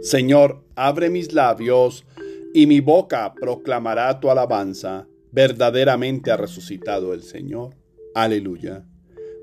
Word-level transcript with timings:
Señor, 0.00 0.64
abre 0.76 1.10
mis 1.10 1.32
labios 1.32 2.06
y 2.54 2.66
mi 2.66 2.80
boca 2.80 3.34
proclamará 3.34 4.20
tu 4.20 4.30
alabanza. 4.30 5.08
Verdaderamente 5.32 6.30
ha 6.30 6.36
resucitado 6.36 7.12
el 7.12 7.22
Señor. 7.22 7.74
Aleluya. 8.14 8.86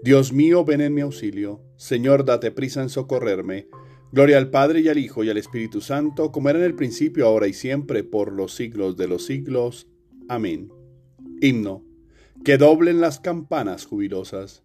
Dios 0.01 0.31
mío, 0.31 0.63
ven 0.63 0.79
en 0.79 0.93
mi 0.93 1.01
auxilio. 1.01 1.61
Señor, 1.75 2.23
date 2.23 2.51
prisa 2.51 2.81
en 2.81 2.89
socorrerme. 2.89 3.67
Gloria 4.13 4.37
al 4.37 4.49
Padre 4.49 4.79
y 4.79 4.87
al 4.87 4.97
Hijo 4.97 5.25
y 5.25 5.29
al 5.29 5.37
Espíritu 5.37 5.81
Santo, 5.81 6.31
como 6.31 6.49
era 6.49 6.59
en 6.59 6.65
el 6.65 6.75
principio, 6.75 7.27
ahora 7.27 7.47
y 7.47 7.53
siempre, 7.53 8.05
por 8.05 8.31
los 8.31 8.53
siglos 8.53 8.95
de 8.95 9.09
los 9.09 9.25
siglos. 9.25 9.87
Amén. 10.29 10.71
Himno. 11.41 11.83
Que 12.45 12.57
doblen 12.57 13.01
las 13.01 13.19
campanas 13.19 13.85
jubilosas. 13.85 14.63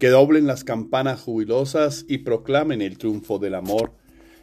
Que 0.00 0.08
doblen 0.08 0.48
las 0.48 0.64
campanas 0.64 1.20
jubilosas 1.20 2.04
y 2.08 2.18
proclamen 2.18 2.82
el 2.82 2.98
triunfo 2.98 3.38
del 3.38 3.54
amor 3.54 3.99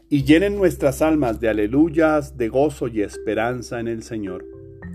y 0.09 0.23
llenen 0.23 0.55
nuestras 0.55 1.01
almas 1.01 1.39
de 1.39 1.49
aleluyas, 1.49 2.37
de 2.37 2.47
gozo 2.47 2.87
y 2.87 3.01
esperanza 3.01 3.79
en 3.79 3.87
el 3.87 4.03
Señor. 4.03 4.45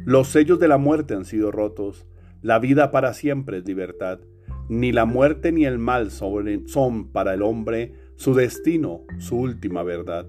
Los 0.07 0.29
sellos 0.29 0.59
de 0.59 0.69
la 0.69 0.79
muerte 0.79 1.15
han 1.15 1.25
sido 1.25 1.51
rotos, 1.51 2.07
la 2.41 2.59
vida 2.59 2.91
para 2.91 3.13
siempre 3.13 3.59
es 3.59 3.67
libertad. 3.67 4.21
Ni 4.69 4.91
la 4.91 5.05
muerte 5.05 5.53
ni 5.53 5.67
el 5.67 5.79
mal 5.79 6.11
son 6.11 7.09
para 7.13 7.35
el 7.35 7.43
hombre 7.43 7.95
su 8.17 8.35
destino, 8.35 9.03
su 9.19 9.37
última 9.37 9.83
verdad. 9.83 10.27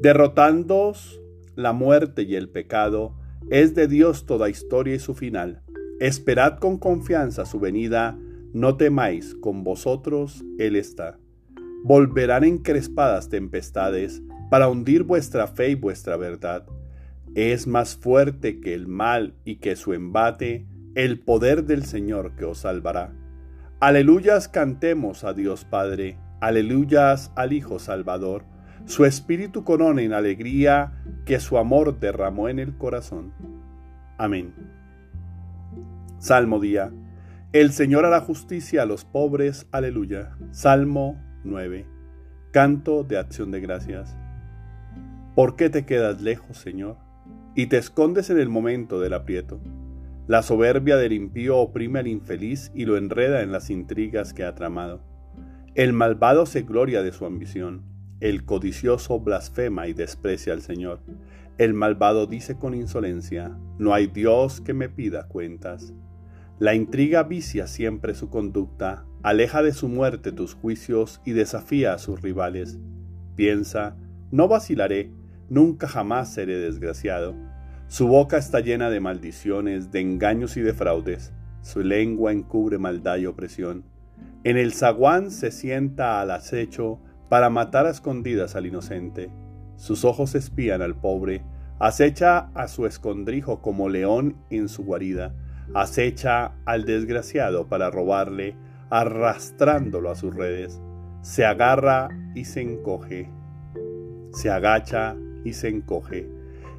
Derrotando 0.00 0.94
la 1.56 1.72
muerte 1.72 2.22
y 2.22 2.36
el 2.36 2.48
pecado, 2.48 3.16
es 3.50 3.74
de 3.74 3.88
Dios 3.88 4.24
toda 4.24 4.48
historia 4.48 4.94
y 4.94 4.98
su 4.98 5.14
final. 5.14 5.62
Esperad 5.98 6.58
con 6.58 6.78
confianza 6.78 7.44
su 7.44 7.58
venida, 7.58 8.18
no 8.52 8.76
temáis, 8.76 9.34
con 9.34 9.64
vosotros 9.64 10.44
Él 10.58 10.76
está 10.76 11.18
volverán 11.84 12.44
encrespadas 12.44 13.28
tempestades 13.28 14.22
para 14.50 14.68
hundir 14.68 15.02
vuestra 15.02 15.46
fe 15.46 15.70
y 15.70 15.74
vuestra 15.74 16.16
verdad. 16.16 16.66
Es 17.34 17.66
más 17.66 17.96
fuerte 17.96 18.60
que 18.60 18.74
el 18.74 18.86
mal 18.86 19.34
y 19.44 19.56
que 19.56 19.76
su 19.76 19.92
embate 19.92 20.66
el 20.94 21.20
poder 21.20 21.64
del 21.64 21.84
Señor 21.84 22.36
que 22.36 22.44
os 22.44 22.58
salvará. 22.58 23.12
Aleluyas 23.80 24.48
cantemos 24.48 25.24
a 25.24 25.32
Dios 25.32 25.64
Padre, 25.64 26.18
aleluyas 26.40 27.32
al 27.34 27.52
Hijo 27.52 27.78
Salvador, 27.78 28.44
su 28.84 29.04
espíritu 29.04 29.64
corona 29.64 30.02
en 30.02 30.12
alegría 30.12 31.02
que 31.24 31.40
su 31.40 31.56
amor 31.56 31.98
derramó 31.98 32.48
en 32.48 32.58
el 32.58 32.76
corazón. 32.76 33.32
Amén. 34.18 34.54
Salmo 36.18 36.60
día. 36.60 36.92
El 37.52 37.72
Señor 37.72 38.04
hará 38.04 38.20
justicia 38.20 38.82
a 38.82 38.86
los 38.86 39.04
pobres, 39.04 39.66
aleluya. 39.72 40.36
Salmo 40.52 41.20
9. 41.44 41.86
Canto 42.50 43.04
de 43.04 43.18
acción 43.18 43.50
de 43.50 43.60
gracias. 43.60 44.16
¿Por 45.34 45.56
qué 45.56 45.70
te 45.70 45.86
quedas 45.86 46.20
lejos, 46.20 46.58
Señor? 46.58 46.96
Y 47.54 47.66
te 47.66 47.78
escondes 47.78 48.30
en 48.30 48.38
el 48.38 48.48
momento 48.48 49.00
del 49.00 49.14
aprieto. 49.14 49.60
La 50.26 50.42
soberbia 50.42 50.96
del 50.96 51.12
impío 51.12 51.58
oprime 51.58 51.98
al 51.98 52.06
infeliz 52.06 52.70
y 52.74 52.84
lo 52.84 52.96
enreda 52.96 53.42
en 53.42 53.50
las 53.50 53.70
intrigas 53.70 54.32
que 54.32 54.44
ha 54.44 54.54
tramado. 54.54 55.02
El 55.74 55.92
malvado 55.92 56.46
se 56.46 56.62
gloria 56.62 57.02
de 57.02 57.12
su 57.12 57.24
ambición. 57.24 57.82
El 58.20 58.44
codicioso 58.44 59.18
blasfema 59.18 59.88
y 59.88 59.94
desprecia 59.94 60.52
al 60.52 60.62
Señor. 60.62 61.00
El 61.58 61.74
malvado 61.74 62.26
dice 62.26 62.56
con 62.56 62.74
insolencia, 62.74 63.56
no 63.78 63.94
hay 63.94 64.06
Dios 64.06 64.60
que 64.60 64.74
me 64.74 64.88
pida 64.88 65.26
cuentas. 65.28 65.92
La 66.62 66.76
intriga 66.76 67.24
vicia 67.24 67.66
siempre 67.66 68.14
su 68.14 68.30
conducta, 68.30 69.04
aleja 69.24 69.64
de 69.64 69.72
su 69.72 69.88
muerte 69.88 70.30
tus 70.30 70.54
juicios 70.54 71.20
y 71.24 71.32
desafía 71.32 71.92
a 71.92 71.98
sus 71.98 72.22
rivales. 72.22 72.78
Piensa, 73.34 73.96
no 74.30 74.46
vacilaré, 74.46 75.10
nunca 75.48 75.88
jamás 75.88 76.32
seré 76.32 76.58
desgraciado. 76.58 77.34
Su 77.88 78.06
boca 78.06 78.36
está 78.36 78.60
llena 78.60 78.90
de 78.90 79.00
maldiciones, 79.00 79.90
de 79.90 80.02
engaños 80.02 80.56
y 80.56 80.60
de 80.60 80.72
fraudes. 80.72 81.32
Su 81.62 81.80
lengua 81.80 82.30
encubre 82.30 82.78
maldad 82.78 83.16
y 83.16 83.26
opresión. 83.26 83.82
En 84.44 84.56
el 84.56 84.72
zaguán 84.72 85.32
se 85.32 85.50
sienta 85.50 86.20
al 86.20 86.30
acecho 86.30 87.00
para 87.28 87.50
matar 87.50 87.86
a 87.86 87.90
escondidas 87.90 88.54
al 88.54 88.66
inocente. 88.66 89.32
Sus 89.74 90.04
ojos 90.04 90.36
espían 90.36 90.80
al 90.80 90.94
pobre, 90.94 91.42
acecha 91.80 92.52
a 92.54 92.68
su 92.68 92.86
escondrijo 92.86 93.60
como 93.60 93.88
león 93.88 94.36
en 94.48 94.68
su 94.68 94.84
guarida 94.84 95.34
acecha 95.74 96.52
al 96.64 96.84
desgraciado 96.84 97.68
para 97.68 97.90
robarle, 97.90 98.56
arrastrándolo 98.90 100.10
a 100.10 100.14
sus 100.14 100.34
redes. 100.34 100.80
Se 101.22 101.44
agarra 101.44 102.08
y 102.34 102.44
se 102.44 102.60
encoge, 102.60 103.30
se 104.32 104.50
agacha 104.50 105.16
y 105.44 105.52
se 105.52 105.68
encoge, 105.68 106.28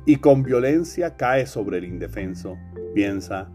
y 0.06 0.18
con 0.18 0.44
violencia 0.44 1.16
cae 1.16 1.46
sobre 1.46 1.78
el 1.78 1.86
indefenso. 1.86 2.58
Piensa, 2.94 3.50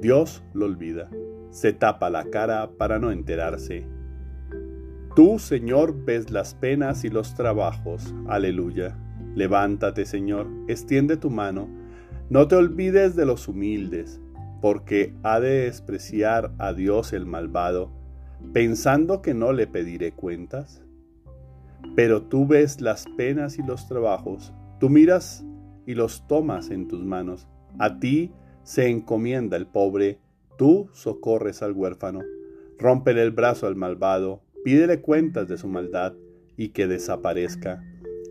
Dios 0.00 0.44
lo 0.52 0.66
olvida, 0.66 1.10
se 1.50 1.72
tapa 1.72 2.10
la 2.10 2.24
cara 2.24 2.70
para 2.78 2.98
no 2.98 3.10
enterarse. 3.10 3.86
Tú, 5.16 5.38
Señor, 5.38 6.04
ves 6.04 6.30
las 6.30 6.54
penas 6.54 7.04
y 7.04 7.08
los 7.08 7.34
trabajos. 7.34 8.12
Aleluya. 8.26 8.98
Levántate, 9.36 10.06
Señor, 10.06 10.48
extiende 10.66 11.16
tu 11.16 11.30
mano. 11.30 11.68
No 12.30 12.48
te 12.48 12.56
olvides 12.56 13.14
de 13.14 13.24
los 13.24 13.46
humildes 13.46 14.20
porque 14.64 15.12
ha 15.22 15.40
de 15.40 15.64
despreciar 15.64 16.50
a 16.56 16.72
Dios 16.72 17.12
el 17.12 17.26
malvado, 17.26 17.92
pensando 18.54 19.20
que 19.20 19.34
no 19.34 19.52
le 19.52 19.66
pediré 19.66 20.12
cuentas? 20.12 20.82
Pero 21.94 22.22
tú 22.22 22.46
ves 22.46 22.80
las 22.80 23.04
penas 23.18 23.58
y 23.58 23.62
los 23.62 23.86
trabajos, 23.86 24.54
tú 24.80 24.88
miras 24.88 25.44
y 25.84 25.92
los 25.92 26.26
tomas 26.26 26.70
en 26.70 26.88
tus 26.88 27.04
manos. 27.04 27.46
A 27.78 28.00
ti 28.00 28.32
se 28.62 28.88
encomienda 28.88 29.58
el 29.58 29.66
pobre, 29.66 30.18
tú 30.56 30.88
socorres 30.94 31.62
al 31.62 31.72
huérfano. 31.72 32.22
Rómpele 32.78 33.20
el 33.20 33.32
brazo 33.32 33.66
al 33.66 33.76
malvado, 33.76 34.40
pídele 34.64 35.02
cuentas 35.02 35.46
de 35.46 35.58
su 35.58 35.68
maldad 35.68 36.14
y 36.56 36.70
que 36.70 36.86
desaparezca. 36.86 37.84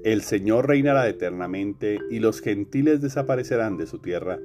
El 0.04 0.24
Señor 0.24 0.68
reinará 0.68 1.08
eternamente 1.08 2.00
y 2.10 2.18
los 2.18 2.42
gentiles 2.42 3.02
desaparecerán 3.02 3.78
de 3.78 3.86
su 3.86 4.00
tierra. 4.00 4.40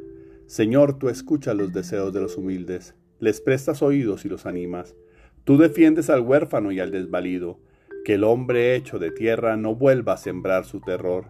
Señor, 0.48 0.98
tú 0.98 1.10
escuchas 1.10 1.54
los 1.54 1.74
deseos 1.74 2.14
de 2.14 2.22
los 2.22 2.38
humildes, 2.38 2.94
les 3.20 3.42
prestas 3.42 3.82
oídos 3.82 4.24
y 4.24 4.30
los 4.30 4.46
animas. 4.46 4.96
Tú 5.44 5.58
defiendes 5.58 6.08
al 6.08 6.22
huérfano 6.22 6.72
y 6.72 6.80
al 6.80 6.90
desvalido, 6.90 7.60
que 8.02 8.14
el 8.14 8.24
hombre 8.24 8.74
hecho 8.74 8.98
de 8.98 9.10
tierra 9.10 9.58
no 9.58 9.74
vuelva 9.74 10.14
a 10.14 10.16
sembrar 10.16 10.64
su 10.64 10.80
terror. 10.80 11.26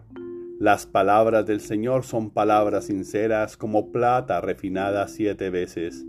Las 0.57 0.85
palabras 0.85 1.45
del 1.45 1.59
Señor 1.59 2.05
son 2.05 2.29
palabras 2.29 2.85
sinceras 2.85 3.57
como 3.57 3.91
plata 3.91 4.39
refinada 4.39 5.05
siete 5.09 5.49
veces. 5.49 6.05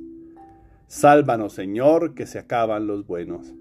Sálvanos, 0.87 1.53
Señor, 1.53 2.15
que 2.15 2.27
se 2.27 2.38
acaban 2.38 2.87
los 2.87 3.09
buenos, 3.09 3.54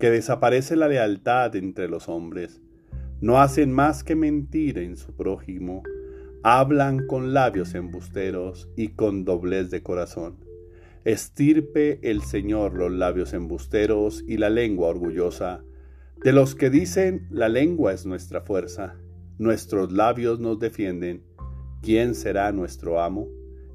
que 0.00 0.10
desaparece 0.10 0.74
la 0.74 0.88
lealtad 0.88 1.54
entre 1.54 1.88
los 1.88 2.08
hombres. 2.08 2.60
No 3.20 3.40
hacen 3.40 3.70
más 3.70 4.02
que 4.02 4.16
mentir 4.16 4.78
en 4.78 4.96
su 4.96 5.14
prójimo 5.14 5.84
hablan 6.46 7.06
con 7.06 7.32
labios 7.32 7.74
embusteros 7.74 8.68
y 8.76 8.88
con 8.88 9.24
doblez 9.24 9.70
de 9.70 9.82
corazón. 9.82 10.36
Estirpe 11.06 12.00
el 12.02 12.20
Señor 12.20 12.74
los 12.74 12.92
labios 12.92 13.32
embusteros 13.32 14.22
y 14.28 14.36
la 14.36 14.50
lengua 14.50 14.88
orgullosa. 14.88 15.64
De 16.22 16.34
los 16.34 16.54
que 16.54 16.68
dicen, 16.68 17.26
la 17.30 17.48
lengua 17.48 17.94
es 17.94 18.04
nuestra 18.04 18.42
fuerza, 18.42 18.94
nuestros 19.38 19.90
labios 19.90 20.38
nos 20.38 20.58
defienden. 20.58 21.22
¿Quién 21.80 22.14
será 22.14 22.52
nuestro 22.52 23.00
amo? 23.00 23.26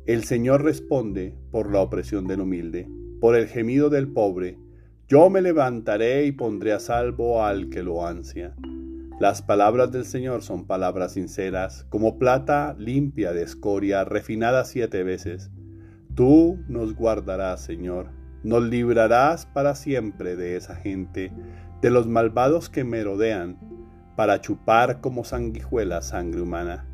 El 0.06 0.24
Señor 0.24 0.64
responde 0.64 1.34
por 1.50 1.72
la 1.72 1.82
opresión 1.82 2.28
del 2.28 2.42
humilde, 2.42 2.88
por 3.20 3.36
el 3.36 3.48
gemido 3.48 3.90
del 3.90 4.10
pobre. 4.10 4.60
Yo 5.08 5.32
me 5.32 5.42
levantaré 5.42 6.28
y 6.28 6.34
pondré 6.34 6.74
a 6.74 6.80
salvo 6.80 7.44
al 7.44 7.72
que 7.72 7.82
lo 7.82 8.06
ansia. 8.06 8.56
Las 9.20 9.42
palabras 9.42 9.92
del 9.92 10.06
Señor 10.06 10.44
son 10.44 10.66
palabras 10.66 11.12
sinceras, 11.12 11.86
como 11.90 12.18
plata 12.18 12.74
limpia 12.80 13.34
de 13.34 13.44
escoria, 13.44 14.06
refinada 14.06 14.64
siete 14.64 15.04
veces. 15.04 15.52
Tú 16.16 16.64
nos 16.70 16.96
guardarás, 16.96 17.60
Señor, 17.60 18.12
nos 18.44 18.64
librarás 18.64 19.46
para 19.46 19.76
siempre 19.76 20.38
de 20.38 20.56
esa 20.56 20.74
gente, 20.74 21.34
de 21.82 21.90
los 21.90 22.08
malvados 22.08 22.70
que 22.70 22.86
merodean, 22.86 23.60
para 24.16 24.40
chupar 24.40 25.02
como 25.02 25.26
sanguijuela 25.26 26.02
sangre 26.02 26.40
humana. 26.40 26.86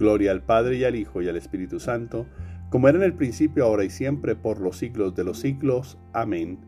Gloria 0.00 0.32
al 0.32 0.42
Padre 0.42 0.78
y 0.78 0.84
al 0.84 0.96
Hijo 0.96 1.22
y 1.22 1.28
al 1.28 1.36
Espíritu 1.36 1.78
Santo, 1.78 2.26
como 2.70 2.88
era 2.88 2.98
en 2.98 3.04
el 3.04 3.14
principio, 3.14 3.66
ahora 3.66 3.84
y 3.84 3.90
siempre, 3.90 4.34
por 4.34 4.60
los 4.60 4.78
siglos 4.78 5.14
de 5.14 5.22
los 5.22 5.38
siglos. 5.38 5.96
Amén. 6.12 6.58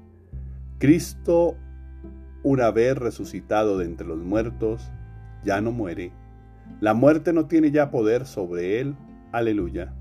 Cristo 0.79 1.57
una 2.45 2.71
vez 2.71 2.97
resucitado 2.97 3.79
de 3.79 3.87
entre 3.87 4.07
los 4.07 4.19
muertos, 4.19 4.93
ya 5.45 5.61
no 5.61 5.73
muere. 5.73 6.13
La 6.81 6.95
muerte 6.95 7.33
no 7.33 7.47
tiene 7.47 7.71
ya 7.71 7.91
poder 7.91 8.27
sobre 8.27 8.81
él. 8.81 8.95
Aleluya. 9.33 9.93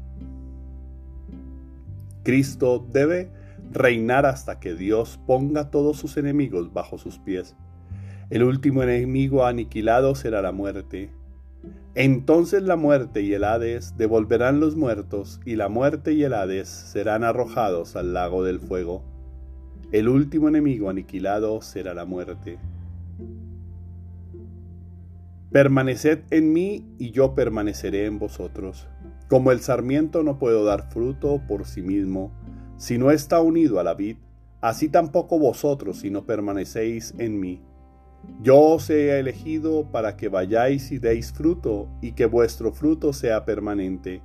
Cristo 2.24 2.86
debe 2.92 3.31
reinar 3.72 4.25
hasta 4.25 4.60
que 4.60 4.75
Dios 4.75 5.19
ponga 5.25 5.72
todos 5.72 5.98
sus 5.98 6.18
enemigos 6.18 6.72
bajo 6.74 6.98
sus 6.98 7.18
pies. 7.18 7.56
El 8.30 8.44
último 8.44 8.84
enemigo 8.84 9.46
aniquilado 9.46 10.13
será 10.16 10.42
la 10.42 10.51
muerte. 10.51 11.12
Entonces 11.96 12.63
la 12.63 12.75
muerte 12.75 13.22
y 13.22 13.34
el 13.34 13.44
Hades 13.44 13.96
devolverán 13.98 14.60
los 14.60 14.75
muertos, 14.75 15.39
y 15.46 15.56
la 15.56 15.69
muerte 15.69 16.13
y 16.13 16.24
el 16.24 16.34
Hades 16.34 16.68
serán 16.68 17.24
arrojados 17.24 17.96
al 17.96 18.13
lago 18.13 18.44
del 18.44 18.60
fuego. 18.60 19.12
El 19.94 20.10
último 20.10 20.48
enemigo 20.48 20.90
aniquilado 20.90 21.62
será 21.62 21.94
la 21.94 22.04
muerte. 22.04 22.57
Permaneced 25.51 26.22
en 26.31 26.51
mí 26.51 26.95
y 26.98 27.12
yo 27.12 27.36
permaneceré 27.36 28.07
en 28.07 28.18
vosotros. 28.18 28.88
Como 29.30 29.51
el 29.51 29.60
sarmiento 29.60 30.24
no 30.24 30.40
puedo 30.40 30.66
dar 30.66 30.90
fruto 30.90 31.44
por 31.48 31.68
sí 31.68 31.84
mismo, 31.84 32.31
si 32.78 32.98
no 32.98 33.12
está 33.12 33.40
unido 33.40 33.80
a 33.80 33.84
la 33.84 33.94
vid, 33.94 34.18
así 34.62 34.90
tampoco 34.90 35.38
vosotros 35.38 36.00
si 36.00 36.10
no 36.10 36.25
permanecéis 36.25 37.13
en 37.19 37.39
mí. 37.39 37.62
Yo 38.42 38.60
os 38.60 38.89
he 38.89 39.19
elegido 39.19 39.92
para 39.92 40.18
que 40.18 40.28
vayáis 40.28 40.92
y 40.92 40.98
deis 40.98 41.31
fruto, 41.31 41.88
y 42.01 42.13
que 42.13 42.25
vuestro 42.25 42.74
fruto 42.74 43.13
sea 43.13 43.46
permanente. 43.46 44.24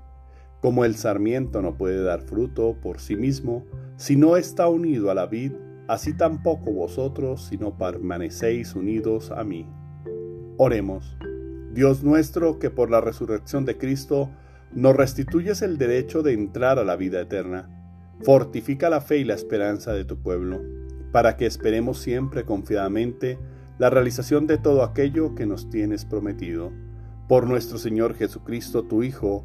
Como 0.61 0.85
el 0.85 0.97
sarmiento 0.97 1.63
no 1.63 1.77
puede 1.77 2.03
dar 2.03 2.23
fruto 2.23 2.77
por 2.81 2.99
sí 3.01 3.17
mismo, 3.17 3.65
si 3.97 4.17
no 4.17 4.37
está 4.37 4.69
unido 4.69 5.11
a 5.11 5.15
la 5.15 5.27
vid, 5.27 5.53
así 5.87 6.17
tampoco 6.17 6.73
vosotros 6.73 7.47
si 7.47 7.57
no 7.57 7.79
permanecéis 7.79 8.75
unidos 8.75 9.31
a 9.31 9.45
mí. 9.45 9.69
Oremos. 10.57 11.17
Dios 11.73 12.03
nuestro, 12.03 12.59
que 12.59 12.71
por 12.71 12.91
la 12.91 13.01
resurrección 13.01 13.65
de 13.65 13.79
Cristo 13.79 14.31
nos 14.73 14.97
restituyes 14.97 15.63
el 15.63 15.79
derecho 15.79 16.23
de 16.23 16.33
entrar 16.33 16.79
a 16.79 16.85
la 16.85 16.97
vida 16.97 17.21
eterna, 17.21 17.71
fortifica 18.23 18.91
la 18.91 19.01
fe 19.01 19.19
y 19.19 19.25
la 19.25 19.35
esperanza 19.35 19.93
de 19.93 20.05
tu 20.05 20.21
pueblo, 20.21 20.61
para 21.13 21.37
que 21.37 21.47
esperemos 21.47 21.99
siempre 22.01 22.45
confiadamente 22.45 23.39
la 23.79 23.91
realización 23.91 24.49
de 24.49 24.59
todo 24.59 24.83
aquello 24.83 25.37
que 25.37 25.47
nos 25.47 25.71
tienes 25.71 26.05
prometido. 26.05 26.73
Por 27.29 27.47
nuestro 27.47 27.79
Señor 27.79 28.15
Jesucristo, 28.15 28.83
tu 28.83 29.05
Hijo, 29.05 29.45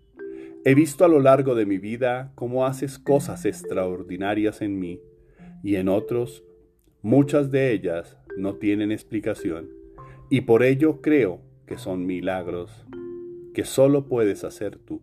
He 0.63 0.75
visto 0.75 1.05
a 1.05 1.07
lo 1.07 1.19
largo 1.19 1.55
de 1.55 1.65
mi 1.65 1.79
vida 1.79 2.31
cómo 2.35 2.65
haces 2.65 2.99
cosas 2.99 3.45
extraordinarias 3.45 4.61
en 4.61 4.79
mí 4.79 5.01
y 5.63 5.75
en 5.75 5.89
otros, 5.89 6.43
muchas 7.01 7.49
de 7.49 7.71
ellas 7.71 8.17
no 8.37 8.55
tienen 8.55 8.91
explicación, 8.91 9.69
y 10.29 10.41
por 10.41 10.63
ello 10.63 11.01
creo 11.01 11.41
que 11.65 11.77
son 11.77 12.05
milagros 12.05 12.85
que 13.53 13.63
solo 13.65 14.07
puedes 14.07 14.43
hacer 14.43 14.77
tú. 14.77 15.01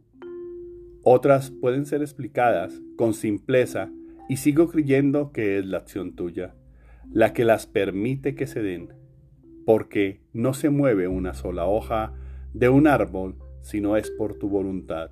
Otras 1.03 1.51
pueden 1.51 1.87
ser 1.87 2.03
explicadas 2.03 2.81
con 2.97 3.13
simpleza 3.13 3.91
y 4.29 4.37
sigo 4.37 4.69
creyendo 4.69 5.33
que 5.33 5.59
es 5.59 5.67
la 5.67 5.79
acción 5.79 6.15
tuya 6.15 6.55
la 7.13 7.33
que 7.33 7.45
las 7.45 7.67
permite 7.67 8.35
que 8.35 8.47
se 8.47 8.63
den, 8.63 8.93
porque 9.65 10.21
no 10.33 10.55
se 10.55 10.71
mueve 10.71 11.09
una 11.09 11.35
sola 11.35 11.67
hoja 11.67 12.13
de 12.53 12.69
un 12.69 12.87
árbol 12.87 13.37
si 13.63 13.81
no 13.81 13.97
es 13.97 14.11
por 14.11 14.39
tu 14.39 14.49
voluntad. 14.49 15.11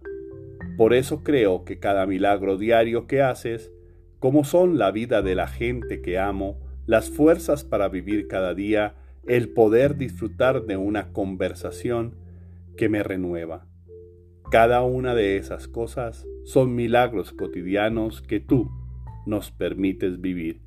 Por 0.77 0.93
eso 0.93 1.23
creo 1.23 1.65
que 1.65 1.79
cada 1.79 2.07
milagro 2.07 2.59
diario 2.59 3.07
que 3.07 3.23
haces, 3.23 3.73
como 4.19 4.45
son 4.45 4.79
la 4.79 4.91
vida 4.91 5.23
de 5.23 5.35
la 5.35 5.47
gente 5.47 6.03
que 6.03 6.19
amo, 6.19 6.59
las 6.87 7.11
fuerzas 7.11 7.65
para 7.65 7.89
vivir 7.89 8.29
cada 8.29 8.55
día, 8.55 8.95
el 9.27 9.49
poder 9.49 9.97
disfrutar 9.97 10.67
de 10.67 10.77
una 10.77 11.13
conversación 11.13 12.15
que 12.77 12.89
me 12.89 13.03
renueva. 13.03 13.67
Cada 14.51 14.83
una 14.83 15.15
de 15.15 15.37
esas 15.37 15.67
cosas 15.67 16.27
son 16.45 16.75
milagros 16.75 17.33
cotidianos 17.33 18.23
que 18.23 18.39
tú 18.39 18.71
nos 19.27 19.51
permites 19.51 20.21
vivir 20.21 20.61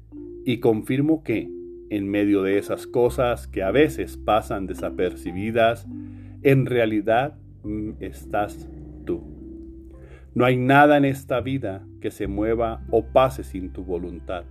y 0.44 0.60
confirmo 0.60 1.24
que, 1.24 1.50
en 1.90 2.10
medio 2.10 2.44
de 2.44 2.58
esas 2.58 2.88
cosas 2.88 3.48
que 3.48 3.64
a 3.64 3.72
veces 3.72 4.18
pasan 4.18 4.68
desapercibidas, 4.68 5.88
en 6.42 6.66
realidad 6.66 7.38
mm, 7.64 7.92
estás. 8.00 8.68
No 10.36 10.46
hay 10.46 10.58
nada 10.58 10.98
en 10.98 11.06
esta 11.06 11.42
vida 11.42 11.86
que 12.02 12.12
se 12.12 12.28
mueva 12.28 12.82
o 12.90 13.06
pase 13.06 13.44
sin 13.44 13.72
tu 13.72 13.84
voluntad. 13.84 14.46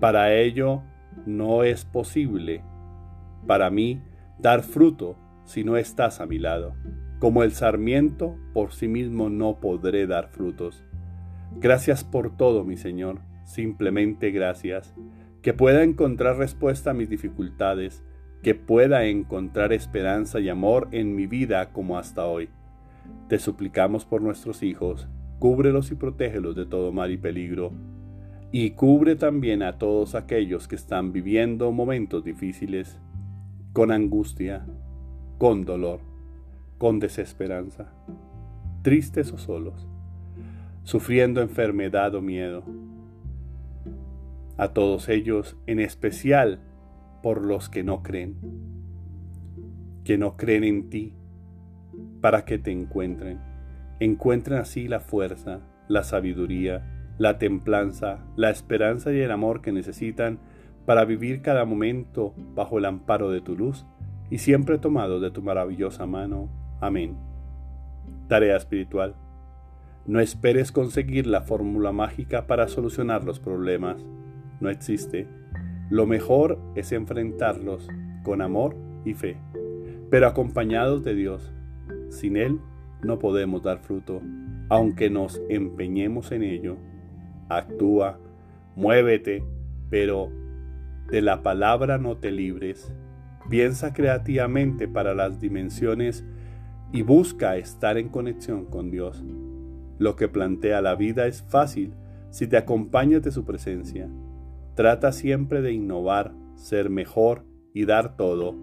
Para 0.00 0.34
ello 0.34 0.82
no 1.26 1.64
es 1.64 1.84
posible 1.84 2.62
para 3.46 3.70
mí 3.70 4.02
dar 4.38 4.62
fruto 4.62 5.16
si 5.44 5.64
no 5.64 5.76
estás 5.76 6.20
a 6.20 6.26
mi 6.26 6.38
lado. 6.38 6.74
Como 7.18 7.42
el 7.42 7.52
sarmiento, 7.52 8.36
por 8.52 8.72
sí 8.72 8.88
mismo 8.88 9.30
no 9.30 9.60
podré 9.60 10.06
dar 10.06 10.28
frutos. 10.28 10.84
Gracias 11.60 12.02
por 12.04 12.36
todo, 12.36 12.64
mi 12.64 12.76
Señor 12.76 13.20
simplemente 13.44 14.30
gracias, 14.30 14.94
que 15.42 15.52
pueda 15.52 15.82
encontrar 15.82 16.36
respuesta 16.36 16.90
a 16.90 16.94
mis 16.94 17.08
dificultades, 17.08 18.02
que 18.42 18.54
pueda 18.54 19.04
encontrar 19.04 19.72
esperanza 19.72 20.40
y 20.40 20.48
amor 20.48 20.88
en 20.92 21.14
mi 21.14 21.26
vida 21.26 21.72
como 21.72 21.98
hasta 21.98 22.26
hoy. 22.26 22.48
Te 23.28 23.38
suplicamos 23.38 24.04
por 24.04 24.22
nuestros 24.22 24.62
hijos, 24.62 25.08
cúbrelos 25.38 25.90
y 25.90 25.94
protégelos 25.94 26.54
de 26.54 26.66
todo 26.66 26.92
mal 26.92 27.10
y 27.10 27.16
peligro, 27.16 27.72
y 28.52 28.72
cubre 28.72 29.16
también 29.16 29.62
a 29.62 29.78
todos 29.78 30.14
aquellos 30.14 30.68
que 30.68 30.76
están 30.76 31.12
viviendo 31.12 31.72
momentos 31.72 32.22
difíciles, 32.22 33.00
con 33.72 33.90
angustia, 33.90 34.66
con 35.38 35.64
dolor, 35.64 36.00
con 36.76 36.98
desesperanza, 36.98 37.92
tristes 38.82 39.32
o 39.32 39.38
solos, 39.38 39.88
sufriendo 40.82 41.40
enfermedad 41.40 42.14
o 42.14 42.20
miedo. 42.20 42.64
A 44.58 44.68
todos 44.68 45.08
ellos, 45.08 45.56
en 45.66 45.80
especial 45.80 46.60
por 47.22 47.46
los 47.46 47.70
que 47.70 47.84
no 47.84 48.02
creen, 48.02 48.36
que 50.04 50.18
no 50.18 50.36
creen 50.36 50.64
en 50.64 50.90
ti, 50.90 51.14
para 52.22 52.46
que 52.46 52.56
te 52.58 52.70
encuentren. 52.70 53.38
Encuentren 54.00 54.58
así 54.58 54.88
la 54.88 55.00
fuerza, 55.00 55.60
la 55.88 56.02
sabiduría, 56.04 57.12
la 57.18 57.36
templanza, 57.36 58.24
la 58.36 58.48
esperanza 58.48 59.12
y 59.12 59.20
el 59.20 59.30
amor 59.30 59.60
que 59.60 59.72
necesitan 59.72 60.38
para 60.86 61.04
vivir 61.04 61.42
cada 61.42 61.66
momento 61.66 62.32
bajo 62.54 62.78
el 62.78 62.86
amparo 62.86 63.30
de 63.30 63.42
tu 63.42 63.54
luz 63.54 63.84
y 64.30 64.38
siempre 64.38 64.78
tomado 64.78 65.20
de 65.20 65.30
tu 65.30 65.42
maravillosa 65.42 66.06
mano. 66.06 66.48
Amén. 66.80 67.18
Tarea 68.28 68.56
espiritual. 68.56 69.14
No 70.06 70.18
esperes 70.18 70.72
conseguir 70.72 71.26
la 71.26 71.42
fórmula 71.42 71.92
mágica 71.92 72.46
para 72.46 72.66
solucionar 72.68 73.24
los 73.24 73.38
problemas 73.38 74.02
no 74.62 74.70
existe. 74.70 75.26
Lo 75.90 76.06
mejor 76.06 76.58
es 76.76 76.92
enfrentarlos 76.92 77.88
con 78.22 78.40
amor 78.40 78.76
y 79.04 79.14
fe, 79.14 79.36
pero 80.08 80.28
acompañados 80.28 81.02
de 81.02 81.14
Dios. 81.14 81.52
Sin 82.12 82.36
Él 82.36 82.60
no 83.02 83.18
podemos 83.18 83.62
dar 83.62 83.78
fruto, 83.78 84.20
aunque 84.68 85.08
nos 85.08 85.40
empeñemos 85.48 86.30
en 86.30 86.42
ello. 86.42 86.76
Actúa, 87.48 88.18
muévete, 88.76 89.42
pero 89.88 90.30
de 91.10 91.22
la 91.22 91.42
palabra 91.42 91.96
no 91.96 92.18
te 92.18 92.30
libres. 92.30 92.92
Piensa 93.48 93.94
creativamente 93.94 94.86
para 94.88 95.14
las 95.14 95.40
dimensiones 95.40 96.24
y 96.92 97.00
busca 97.00 97.56
estar 97.56 97.96
en 97.96 98.10
conexión 98.10 98.66
con 98.66 98.90
Dios. 98.90 99.24
Lo 99.98 100.14
que 100.14 100.28
plantea 100.28 100.82
la 100.82 100.94
vida 100.94 101.26
es 101.26 101.42
fácil 101.42 101.94
si 102.28 102.46
te 102.46 102.58
acompañas 102.58 103.22
de 103.22 103.32
su 103.32 103.46
presencia. 103.46 104.10
Trata 104.74 105.12
siempre 105.12 105.62
de 105.62 105.72
innovar, 105.72 106.34
ser 106.56 106.90
mejor 106.90 107.46
y 107.72 107.86
dar 107.86 108.16
todo, 108.16 108.54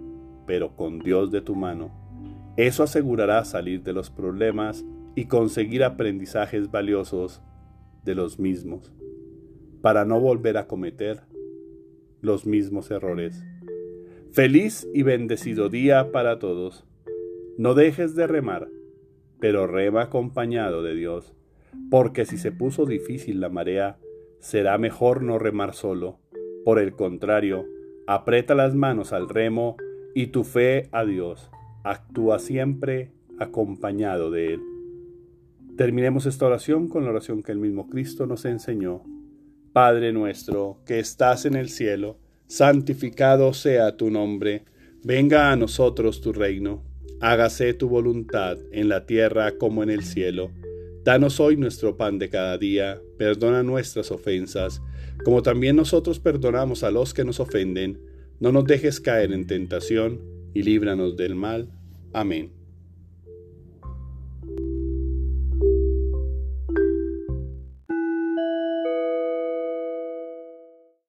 pero 0.45 0.75
con 0.75 0.99
Dios 0.99 1.31
de 1.31 1.41
tu 1.41 1.55
mano. 1.55 2.08
Eso 2.59 2.83
asegurará 2.83 3.45
salir 3.45 3.83
de 3.83 3.93
los 3.93 4.09
problemas 4.09 4.83
y 5.15 5.27
conseguir 5.27 5.81
aprendizajes 5.81 6.69
valiosos 6.69 7.41
de 8.03 8.15
los 8.15 8.37
mismos, 8.37 8.91
para 9.81 10.03
no 10.03 10.19
volver 10.19 10.57
a 10.57 10.67
cometer 10.67 11.21
los 12.19 12.45
mismos 12.45 12.91
errores. 12.91 13.45
Feliz 14.33 14.85
y 14.93 15.03
bendecido 15.03 15.69
día 15.69 16.11
para 16.11 16.37
todos. 16.37 16.85
No 17.57 17.75
dejes 17.75 18.13
de 18.13 18.27
remar, 18.27 18.67
pero 19.39 19.65
rema 19.65 20.01
acompañado 20.01 20.83
de 20.83 20.95
Dios, 20.95 21.33
porque 21.89 22.25
si 22.25 22.37
se 22.37 22.51
puso 22.51 22.85
difícil 22.85 23.39
la 23.39 23.47
marea, 23.47 23.99
será 24.39 24.77
mejor 24.77 25.23
no 25.23 25.39
remar 25.39 25.73
solo. 25.73 26.19
Por 26.65 26.79
el 26.79 26.91
contrario, 26.91 27.65
aprieta 28.05 28.53
las 28.53 28.75
manos 28.75 29.13
al 29.13 29.29
remo 29.29 29.77
y 30.13 30.27
tu 30.27 30.43
fe 30.43 30.89
a 30.91 31.05
Dios. 31.05 31.49
Actúa 31.89 32.37
siempre 32.37 33.09
acompañado 33.39 34.29
de 34.29 34.53
Él. 34.53 34.61
Terminemos 35.75 36.27
esta 36.27 36.45
oración 36.45 36.87
con 36.87 37.03
la 37.03 37.09
oración 37.09 37.41
que 37.41 37.51
el 37.51 37.57
mismo 37.57 37.89
Cristo 37.89 38.27
nos 38.27 38.45
enseñó. 38.45 39.01
Padre 39.73 40.13
nuestro, 40.13 40.83
que 40.85 40.99
estás 40.99 41.45
en 41.45 41.55
el 41.55 41.67
cielo, 41.69 42.19
santificado 42.45 43.53
sea 43.53 43.97
tu 43.97 44.11
nombre, 44.11 44.65
venga 45.03 45.51
a 45.51 45.55
nosotros 45.55 46.21
tu 46.21 46.31
reino, 46.31 46.83
hágase 47.21 47.73
tu 47.73 47.89
voluntad 47.89 48.59
en 48.71 48.87
la 48.87 49.07
tierra 49.07 49.57
como 49.57 49.81
en 49.81 49.89
el 49.89 50.03
cielo. 50.03 50.51
Danos 51.03 51.39
hoy 51.39 51.57
nuestro 51.57 51.97
pan 51.97 52.19
de 52.19 52.29
cada 52.29 52.59
día, 52.59 53.01
perdona 53.17 53.63
nuestras 53.63 54.11
ofensas, 54.11 54.79
como 55.25 55.41
también 55.41 55.75
nosotros 55.75 56.19
perdonamos 56.19 56.83
a 56.83 56.91
los 56.91 57.15
que 57.15 57.25
nos 57.25 57.39
ofenden, 57.39 57.99
no 58.39 58.51
nos 58.51 58.65
dejes 58.65 58.99
caer 58.99 59.31
en 59.31 59.47
tentación, 59.47 60.37
y 60.53 60.63
líbranos 60.63 61.15
del 61.17 61.35
mal. 61.35 61.69
Amén. 62.13 62.58